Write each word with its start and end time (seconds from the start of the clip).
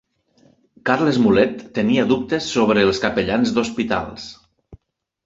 Carles 0.89 1.19
Mulet 1.25 1.59
tenia 1.75 2.05
dubtes 2.11 2.47
sobre 2.55 2.87
els 2.87 3.03
capellans 3.05 3.53
d'hospitals 3.59 4.27